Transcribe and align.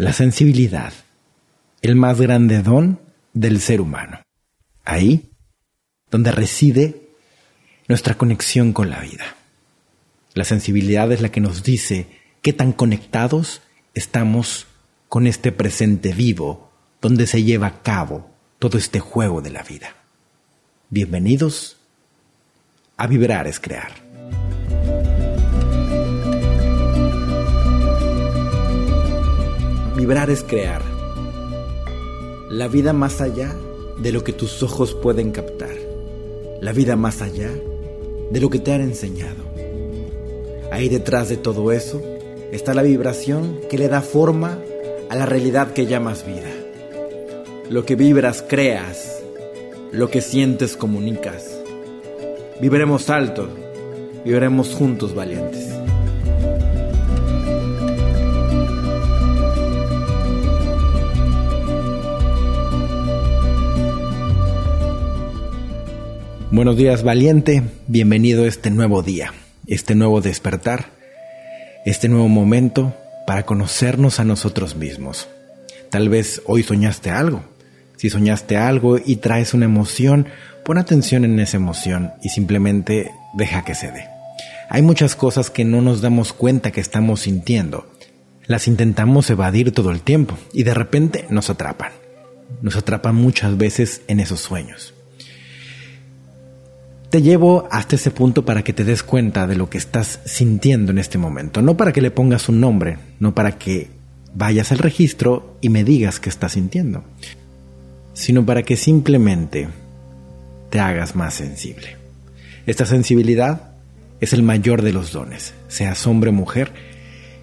La 0.00 0.14
sensibilidad, 0.14 0.94
el 1.82 1.94
más 1.94 2.18
grande 2.18 2.62
don 2.62 2.98
del 3.34 3.60
ser 3.60 3.82
humano. 3.82 4.22
Ahí 4.82 5.28
donde 6.10 6.32
reside 6.32 7.10
nuestra 7.86 8.16
conexión 8.16 8.72
con 8.72 8.88
la 8.88 9.00
vida. 9.00 9.36
La 10.32 10.44
sensibilidad 10.44 11.12
es 11.12 11.20
la 11.20 11.28
que 11.28 11.42
nos 11.42 11.64
dice 11.64 12.06
qué 12.40 12.54
tan 12.54 12.72
conectados 12.72 13.60
estamos 13.92 14.66
con 15.10 15.26
este 15.26 15.52
presente 15.52 16.14
vivo 16.14 16.72
donde 17.02 17.26
se 17.26 17.42
lleva 17.42 17.66
a 17.66 17.82
cabo 17.82 18.30
todo 18.58 18.78
este 18.78 19.00
juego 19.00 19.42
de 19.42 19.50
la 19.50 19.64
vida. 19.64 19.96
Bienvenidos 20.88 21.76
a 22.96 23.06
Vibrar 23.06 23.46
es 23.46 23.60
Crear. 23.60 24.09
Vibrar 29.96 30.30
es 30.30 30.44
crear. 30.44 30.82
La 32.48 32.68
vida 32.68 32.92
más 32.92 33.20
allá 33.20 33.56
de 33.98 34.12
lo 34.12 34.22
que 34.22 34.32
tus 34.32 34.62
ojos 34.62 34.94
pueden 34.94 35.32
captar. 35.32 35.76
La 36.60 36.72
vida 36.72 36.94
más 36.94 37.22
allá 37.22 37.50
de 38.30 38.40
lo 38.40 38.50
que 38.50 38.60
te 38.60 38.72
han 38.72 38.82
enseñado. 38.82 39.42
Ahí 40.70 40.88
detrás 40.88 41.28
de 41.28 41.36
todo 41.36 41.72
eso 41.72 42.00
está 42.52 42.72
la 42.72 42.82
vibración 42.82 43.58
que 43.68 43.78
le 43.78 43.88
da 43.88 44.00
forma 44.00 44.58
a 45.08 45.16
la 45.16 45.26
realidad 45.26 45.72
que 45.72 45.86
llamas 45.86 46.24
vida. 46.24 46.50
Lo 47.68 47.84
que 47.84 47.96
vibras 47.96 48.44
creas, 48.46 49.20
lo 49.90 50.08
que 50.08 50.20
sientes 50.20 50.76
comunicas. 50.76 51.60
Viviremos 52.60 53.10
alto, 53.10 53.48
viviremos 54.24 54.72
juntos 54.72 55.16
valientes. 55.16 55.79
Buenos 66.52 66.76
días 66.76 67.04
valiente, 67.04 67.62
bienvenido 67.86 68.42
a 68.42 68.48
este 68.48 68.72
nuevo 68.72 69.04
día, 69.04 69.32
este 69.68 69.94
nuevo 69.94 70.20
despertar, 70.20 70.86
este 71.86 72.08
nuevo 72.08 72.26
momento 72.26 72.92
para 73.24 73.44
conocernos 73.44 74.18
a 74.18 74.24
nosotros 74.24 74.74
mismos. 74.74 75.28
Tal 75.90 76.08
vez 76.08 76.42
hoy 76.46 76.64
soñaste 76.64 77.10
algo. 77.10 77.44
Si 77.96 78.10
soñaste 78.10 78.56
algo 78.56 78.98
y 78.98 79.16
traes 79.16 79.54
una 79.54 79.66
emoción, 79.66 80.26
pon 80.64 80.78
atención 80.78 81.24
en 81.24 81.38
esa 81.38 81.56
emoción 81.56 82.14
y 82.20 82.30
simplemente 82.30 83.12
deja 83.32 83.62
que 83.62 83.76
se. 83.76 83.92
Hay 84.68 84.82
muchas 84.82 85.14
cosas 85.14 85.50
que 85.50 85.64
no 85.64 85.80
nos 85.82 86.00
damos 86.00 86.32
cuenta 86.32 86.72
que 86.72 86.80
estamos 86.80 87.20
sintiendo. 87.20 87.88
Las 88.46 88.66
intentamos 88.66 89.30
evadir 89.30 89.70
todo 89.70 89.92
el 89.92 90.00
tiempo 90.00 90.36
y 90.52 90.64
de 90.64 90.74
repente 90.74 91.26
nos 91.30 91.48
atrapan. 91.48 91.92
Nos 92.60 92.74
atrapan 92.74 93.14
muchas 93.14 93.56
veces 93.56 94.02
en 94.08 94.18
esos 94.18 94.40
sueños. 94.40 94.94
Te 97.10 97.22
llevo 97.22 97.66
hasta 97.72 97.96
ese 97.96 98.12
punto 98.12 98.44
para 98.44 98.62
que 98.62 98.72
te 98.72 98.84
des 98.84 99.02
cuenta 99.02 99.48
de 99.48 99.56
lo 99.56 99.68
que 99.68 99.78
estás 99.78 100.20
sintiendo 100.26 100.92
en 100.92 100.98
este 100.98 101.18
momento, 101.18 101.60
no 101.60 101.76
para 101.76 101.92
que 101.92 102.00
le 102.00 102.12
pongas 102.12 102.48
un 102.48 102.60
nombre, 102.60 102.98
no 103.18 103.34
para 103.34 103.58
que 103.58 103.90
vayas 104.32 104.70
al 104.70 104.78
registro 104.78 105.56
y 105.60 105.70
me 105.70 105.82
digas 105.82 106.20
qué 106.20 106.28
estás 106.28 106.52
sintiendo, 106.52 107.02
sino 108.14 108.46
para 108.46 108.62
que 108.62 108.76
simplemente 108.76 109.66
te 110.70 110.78
hagas 110.78 111.16
más 111.16 111.34
sensible. 111.34 111.96
Esta 112.66 112.86
sensibilidad 112.86 113.72
es 114.20 114.32
el 114.32 114.44
mayor 114.44 114.82
de 114.82 114.92
los 114.92 115.10
dones, 115.10 115.52
seas 115.66 116.06
hombre 116.06 116.30
o 116.30 116.32
mujer, 116.32 116.70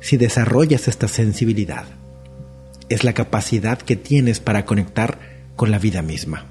si 0.00 0.18
desarrollas 0.18 0.88
esta 0.88 1.08
sensibilidad, 1.08 1.86
es 2.90 3.02
la 3.02 3.14
capacidad 3.14 3.78
que 3.78 3.96
tienes 3.96 4.40
para 4.40 4.66
conectar 4.66 5.18
con 5.56 5.70
la 5.70 5.78
vida 5.78 6.02
misma, 6.02 6.44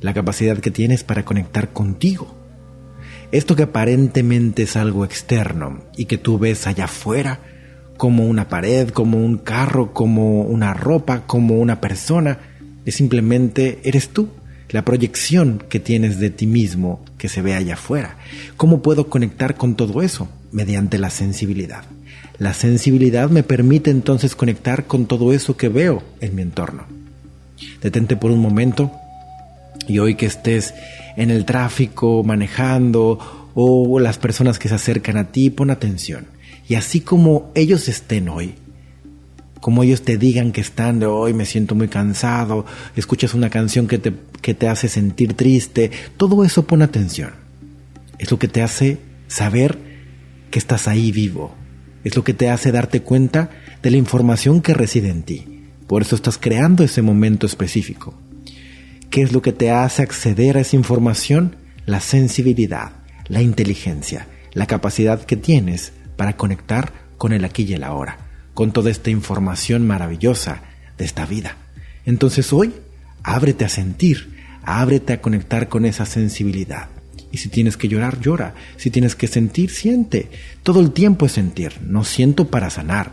la 0.00 0.14
capacidad 0.14 0.56
que 0.56 0.70
tienes 0.70 1.04
para 1.04 1.26
conectar 1.26 1.74
contigo 1.74 2.42
esto 3.34 3.56
que 3.56 3.64
aparentemente 3.64 4.62
es 4.62 4.76
algo 4.76 5.04
externo 5.04 5.80
y 5.96 6.04
que 6.04 6.18
tú 6.18 6.38
ves 6.38 6.68
allá 6.68 6.84
afuera, 6.84 7.40
como 7.96 8.26
una 8.26 8.48
pared, 8.48 8.90
como 8.90 9.18
un 9.18 9.38
carro, 9.38 9.92
como 9.92 10.42
una 10.42 10.72
ropa, 10.72 11.26
como 11.26 11.58
una 11.58 11.80
persona, 11.80 12.38
es 12.84 12.94
simplemente 12.94 13.80
eres 13.82 14.10
tú, 14.10 14.28
la 14.70 14.84
proyección 14.84 15.64
que 15.68 15.80
tienes 15.80 16.20
de 16.20 16.30
ti 16.30 16.46
mismo 16.46 17.04
que 17.18 17.28
se 17.28 17.42
ve 17.42 17.54
allá 17.54 17.74
afuera. 17.74 18.18
¿Cómo 18.56 18.82
puedo 18.82 19.08
conectar 19.08 19.56
con 19.56 19.74
todo 19.74 20.00
eso? 20.00 20.28
Mediante 20.52 20.98
la 20.98 21.10
sensibilidad. 21.10 21.82
La 22.38 22.54
sensibilidad 22.54 23.30
me 23.30 23.42
permite 23.42 23.90
entonces 23.90 24.36
conectar 24.36 24.86
con 24.86 25.06
todo 25.06 25.32
eso 25.32 25.56
que 25.56 25.68
veo 25.68 26.04
en 26.20 26.36
mi 26.36 26.42
entorno. 26.42 26.84
Detente 27.82 28.14
por 28.14 28.30
un 28.30 28.38
momento 28.38 28.92
y 29.86 29.98
hoy 29.98 30.14
que 30.14 30.26
estés 30.26 30.74
en 31.16 31.30
el 31.30 31.44
tráfico, 31.44 32.22
manejando, 32.24 33.50
o 33.54 34.00
las 34.00 34.18
personas 34.18 34.58
que 34.58 34.68
se 34.68 34.74
acercan 34.74 35.16
a 35.16 35.30
ti, 35.30 35.50
pon 35.50 35.70
atención. 35.70 36.26
Y 36.68 36.74
así 36.74 37.00
como 37.00 37.50
ellos 37.54 37.88
estén 37.88 38.28
hoy, 38.28 38.54
como 39.60 39.82
ellos 39.82 40.02
te 40.02 40.18
digan 40.18 40.52
que 40.52 40.60
están 40.60 40.98
de 40.98 41.06
hoy, 41.06 41.32
me 41.32 41.46
siento 41.46 41.74
muy 41.74 41.88
cansado, 41.88 42.66
escuchas 42.96 43.32
una 43.32 43.50
canción 43.50 43.86
que 43.86 43.98
te, 43.98 44.12
que 44.42 44.54
te 44.54 44.68
hace 44.68 44.88
sentir 44.88 45.34
triste, 45.34 45.90
todo 46.16 46.44
eso 46.44 46.66
pon 46.66 46.82
atención. 46.82 47.30
Es 48.18 48.30
lo 48.30 48.38
que 48.38 48.48
te 48.48 48.62
hace 48.62 48.98
saber 49.26 49.78
que 50.50 50.58
estás 50.58 50.86
ahí 50.86 51.12
vivo. 51.12 51.54
Es 52.04 52.16
lo 52.16 52.24
que 52.24 52.34
te 52.34 52.50
hace 52.50 52.72
darte 52.72 53.00
cuenta 53.00 53.50
de 53.82 53.90
la 53.90 53.96
información 53.96 54.60
que 54.60 54.74
reside 54.74 55.08
en 55.08 55.22
ti. 55.22 55.64
Por 55.86 56.02
eso 56.02 56.14
estás 56.14 56.38
creando 56.38 56.84
ese 56.84 57.02
momento 57.02 57.46
específico. 57.46 58.14
¿Qué 59.14 59.22
es 59.22 59.32
lo 59.32 59.42
que 59.42 59.52
te 59.52 59.70
hace 59.70 60.02
acceder 60.02 60.56
a 60.56 60.62
esa 60.62 60.74
información? 60.74 61.54
La 61.86 62.00
sensibilidad, 62.00 62.94
la 63.28 63.42
inteligencia, 63.42 64.26
la 64.54 64.66
capacidad 64.66 65.24
que 65.24 65.36
tienes 65.36 65.92
para 66.16 66.36
conectar 66.36 66.92
con 67.16 67.32
el 67.32 67.44
aquí 67.44 67.62
y 67.62 67.74
el 67.74 67.84
ahora, 67.84 68.18
con 68.54 68.72
toda 68.72 68.90
esta 68.90 69.10
información 69.10 69.86
maravillosa 69.86 70.62
de 70.98 71.04
esta 71.04 71.26
vida. 71.26 71.58
Entonces 72.04 72.52
hoy, 72.52 72.74
ábrete 73.22 73.64
a 73.64 73.68
sentir, 73.68 74.36
ábrete 74.64 75.12
a 75.12 75.20
conectar 75.20 75.68
con 75.68 75.84
esa 75.84 76.06
sensibilidad. 76.06 76.88
Y 77.30 77.38
si 77.38 77.48
tienes 77.50 77.76
que 77.76 77.86
llorar, 77.86 78.18
llora. 78.18 78.56
Si 78.76 78.90
tienes 78.90 79.14
que 79.14 79.28
sentir, 79.28 79.70
siente. 79.70 80.28
Todo 80.64 80.80
el 80.80 80.90
tiempo 80.90 81.26
es 81.26 81.30
sentir. 81.30 81.74
No 81.82 82.02
siento 82.02 82.50
para 82.50 82.68
sanar. 82.68 83.12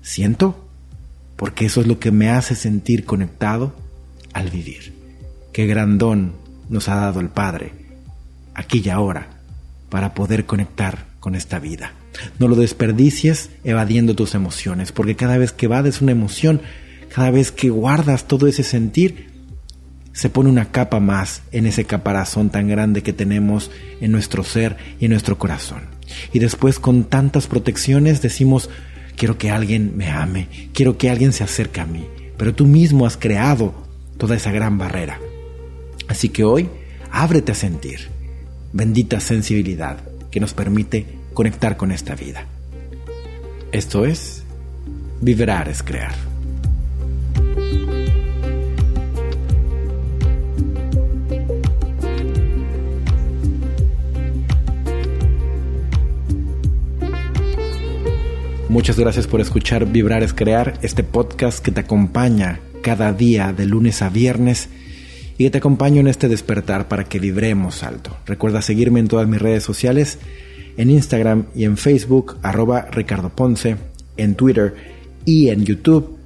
Siento 0.00 0.70
porque 1.36 1.66
eso 1.66 1.82
es 1.82 1.86
lo 1.86 1.98
que 1.98 2.12
me 2.12 2.30
hace 2.30 2.54
sentir 2.54 3.04
conectado 3.04 3.76
al 4.32 4.48
vivir. 4.48 5.03
Qué 5.54 5.66
gran 5.66 5.98
don 5.98 6.32
nos 6.68 6.88
ha 6.88 6.96
dado 6.96 7.20
el 7.20 7.28
Padre, 7.28 7.70
aquí 8.54 8.82
y 8.84 8.88
ahora, 8.88 9.28
para 9.88 10.12
poder 10.12 10.46
conectar 10.46 11.06
con 11.20 11.36
esta 11.36 11.60
vida. 11.60 11.92
No 12.40 12.48
lo 12.48 12.56
desperdicies 12.56 13.50
evadiendo 13.62 14.16
tus 14.16 14.34
emociones, 14.34 14.90
porque 14.90 15.14
cada 15.14 15.38
vez 15.38 15.52
que 15.52 15.66
evades 15.66 16.02
una 16.02 16.10
emoción, 16.10 16.60
cada 17.14 17.30
vez 17.30 17.52
que 17.52 17.70
guardas 17.70 18.26
todo 18.26 18.48
ese 18.48 18.64
sentir, 18.64 19.28
se 20.12 20.28
pone 20.28 20.50
una 20.50 20.72
capa 20.72 20.98
más 20.98 21.42
en 21.52 21.66
ese 21.66 21.84
caparazón 21.84 22.50
tan 22.50 22.66
grande 22.66 23.04
que 23.04 23.12
tenemos 23.12 23.70
en 24.00 24.10
nuestro 24.10 24.42
ser 24.42 24.76
y 24.98 25.04
en 25.04 25.12
nuestro 25.12 25.38
corazón. 25.38 25.82
Y 26.32 26.40
después 26.40 26.80
con 26.80 27.04
tantas 27.04 27.46
protecciones 27.46 28.22
decimos, 28.22 28.70
quiero 29.16 29.38
que 29.38 29.52
alguien 29.52 29.96
me 29.96 30.10
ame, 30.10 30.48
quiero 30.72 30.98
que 30.98 31.10
alguien 31.10 31.32
se 31.32 31.44
acerque 31.44 31.80
a 31.80 31.86
mí, 31.86 32.08
pero 32.36 32.56
tú 32.56 32.66
mismo 32.66 33.06
has 33.06 33.16
creado 33.16 33.72
toda 34.18 34.34
esa 34.34 34.50
gran 34.50 34.78
barrera. 34.78 35.20
Así 36.14 36.28
que 36.28 36.44
hoy, 36.44 36.68
ábrete 37.10 37.50
a 37.50 37.54
sentir. 37.56 38.08
Bendita 38.72 39.18
sensibilidad 39.18 39.96
que 40.30 40.38
nos 40.38 40.54
permite 40.54 41.06
conectar 41.32 41.76
con 41.76 41.90
esta 41.90 42.14
vida. 42.14 42.46
Esto 43.72 44.04
es, 44.06 44.44
vibrar 45.20 45.68
es 45.68 45.82
crear. 45.82 46.14
Muchas 58.68 58.96
gracias 59.00 59.26
por 59.26 59.40
escuchar 59.40 59.86
Vibrar 59.86 60.22
es 60.22 60.32
Crear, 60.32 60.78
este 60.82 61.02
podcast 61.02 61.58
que 61.58 61.72
te 61.72 61.80
acompaña 61.80 62.60
cada 62.82 63.12
día 63.12 63.52
de 63.52 63.66
lunes 63.66 64.00
a 64.00 64.10
viernes 64.10 64.68
y 65.36 65.44
que 65.44 65.50
te 65.50 65.58
acompaño 65.58 66.00
en 66.00 66.08
este 66.08 66.28
despertar 66.28 66.88
para 66.88 67.04
que 67.04 67.18
vibremos 67.18 67.82
alto. 67.82 68.16
Recuerda 68.26 68.62
seguirme 68.62 69.00
en 69.00 69.08
todas 69.08 69.26
mis 69.26 69.40
redes 69.40 69.64
sociales, 69.64 70.18
en 70.76 70.90
Instagram 70.90 71.46
y 71.54 71.64
en 71.64 71.76
Facebook, 71.76 72.36
arroba 72.42 72.86
Ricardo 72.90 73.30
Ponce, 73.30 73.76
en 74.16 74.34
Twitter 74.34 74.74
y 75.24 75.48
en 75.48 75.64
YouTube, 75.64 76.18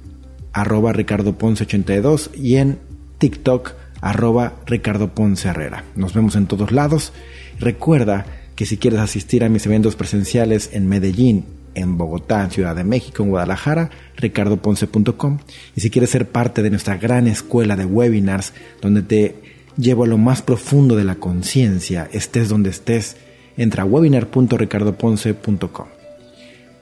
arroba 0.53 0.93
Ricardo 0.93 1.37
Ponce 1.37 1.63
82 1.63 2.31
y 2.35 2.55
en 2.57 2.79
TikTok, 3.17 3.73
arroba 4.01 4.53
Ricardo 4.65 5.13
Ponce 5.13 5.49
Herrera. 5.49 5.83
Nos 5.95 6.13
vemos 6.13 6.35
en 6.35 6.47
todos 6.47 6.71
lados. 6.71 7.13
Recuerda 7.59 8.25
que 8.55 8.65
si 8.65 8.77
quieres 8.77 8.99
asistir 8.99 9.43
a 9.43 9.49
mis 9.49 9.65
eventos 9.65 9.95
presenciales 9.95 10.69
en 10.73 10.87
Medellín 10.87 11.45
en 11.75 11.97
Bogotá, 11.97 12.49
Ciudad 12.49 12.75
de 12.75 12.83
México, 12.83 13.23
en 13.23 13.29
Guadalajara, 13.29 13.89
ricardoponce.com. 14.17 15.39
Y 15.75 15.81
si 15.81 15.89
quieres 15.89 16.09
ser 16.09 16.27
parte 16.27 16.61
de 16.61 16.69
nuestra 16.69 16.97
gran 16.97 17.27
escuela 17.27 17.75
de 17.75 17.85
webinars, 17.85 18.53
donde 18.81 19.01
te 19.01 19.35
llevo 19.77 20.03
a 20.03 20.07
lo 20.07 20.17
más 20.17 20.41
profundo 20.41 20.95
de 20.95 21.05
la 21.05 21.15
conciencia, 21.15 22.09
estés 22.11 22.49
donde 22.49 22.69
estés, 22.69 23.17
entra 23.57 23.83
a 23.83 23.85
webinar.ricardoponce.com. 23.85 25.87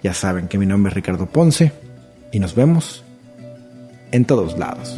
Ya 0.04 0.14
saben 0.14 0.48
que 0.48 0.58
mi 0.58 0.66
nombre 0.66 0.92
es 0.92 0.96
Ricardo 0.96 1.26
Ponce 1.26 1.72
y 2.32 2.40
nos 2.40 2.56
vemos 2.56 3.04
en 4.12 4.26
todos 4.26 4.58
lados. 4.58 4.98